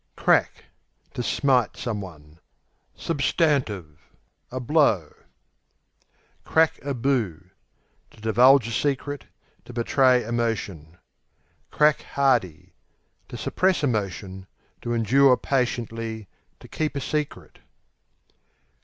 Crack 0.15 0.65
To 1.13 1.21
smite. 1.21 1.77
s. 1.77 3.07
A 3.07 4.59
blow. 4.59 5.13
Crack 6.43 6.79
a 6.83 6.93
boo 6.95 7.49
To 8.09 8.19
divulge 8.19 8.67
a 8.67 8.71
secret; 8.71 9.25
to 9.65 9.73
betray 9.73 10.23
emotion. 10.23 10.97
Crack 11.69 12.01
hardy 12.01 12.73
To 13.27 13.37
suppress 13.37 13.83
emotion; 13.83 14.47
to 14.81 14.93
endure 14.95 15.37
patiently; 15.37 16.27
to 16.61 16.67
keep 16.67 16.95
a 16.95 16.99
secret. 16.99 17.59